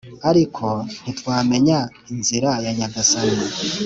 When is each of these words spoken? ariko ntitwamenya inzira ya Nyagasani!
ariko 0.29 0.65
ntitwamenya 1.01 1.79
inzira 2.13 2.49
ya 2.63 2.71
Nyagasani! 2.77 3.45